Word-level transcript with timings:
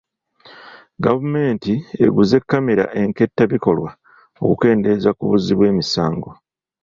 Gavumenti 1.03 1.73
eguze 2.05 2.37
kamera 2.49 2.85
enkettabikolwa 3.01 3.89
okukendeeza 4.43 5.09
ku 5.17 5.23
buzzi 5.29 5.53
bw'emisango. 5.57 6.29